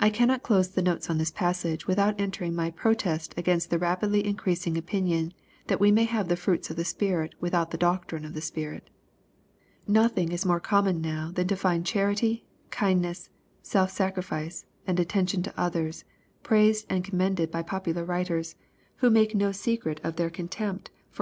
T 0.00 0.08
cannot 0.10 0.44
close 0.44 0.68
the 0.68 0.82
notes 0.82 1.10
on 1.10 1.18
this 1.18 1.32
passage, 1.32 1.88
without 1.88 2.20
entering 2.20 2.54
my 2.54 2.70
protest 2.70 3.34
against 3.36 3.70
the 3.70 3.78
rapidly 3.80 4.24
increasing 4.24 4.78
opinion, 4.78 5.32
that 5.66 5.80
we 5.80 5.90
may 5.90 6.04
have 6.04 6.28
the 6.28 6.36
fruits 6.36 6.70
of 6.70 6.76
the 6.76 6.84
Spirit 6.84 7.34
without 7.40 7.72
the 7.72 7.76
doctrine 7.76 8.24
of 8.24 8.34
tlie 8.34 8.42
Spirit 8.44 8.88
No* 9.88 10.06
thing 10.06 10.30
is 10.30 10.46
more 10.46 10.60
common 10.60 11.00
now 11.00 11.32
than 11.34 11.48
to 11.48 11.56
find 11.56 11.84
charity, 11.84 12.44
kindnesa, 12.70 13.30
self 13.62 13.90
sacrifice, 13.90 14.64
and 14.86 15.00
attention 15.00 15.42
to 15.42 15.60
others, 15.60 16.04
praised 16.44 16.86
and 16.88 17.02
commend 17.02 17.40
ed 17.40 17.50
by 17.50 17.64
poT)ular 17.64 18.06
writers, 18.06 18.54
who 18.98 19.10
make 19.10 19.34
no 19.34 19.50
secret 19.50 20.00
of 20.04 20.14
their 20.14 20.30
contempt 20.30 20.90
for 21.10 21.10
LUKE, 21.10 21.14
CHAP. 21.14 21.16
VI. 21.16 21.20